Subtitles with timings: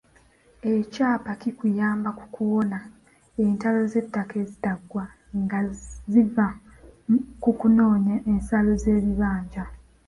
[0.73, 2.79] Ekyapa kikuyamba ku kuwona
[3.43, 5.03] entalo z'ettaka ezitaggwa
[5.41, 5.59] nga
[6.11, 6.47] ziva
[7.41, 9.63] ku kunoonya ensalo z'ebibanja.